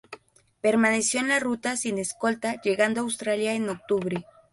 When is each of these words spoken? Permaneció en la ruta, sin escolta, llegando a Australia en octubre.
Permaneció 0.61 1.19
en 1.19 1.27
la 1.27 1.39
ruta, 1.39 1.77
sin 1.77 1.99
escolta, 1.99 2.59
llegando 2.63 3.01
a 3.01 3.03
Australia 3.03 3.53
en 3.53 3.69
octubre. 3.69 4.25